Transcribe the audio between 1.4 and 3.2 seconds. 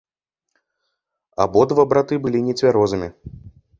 Абодва браты былі нецвярозымі.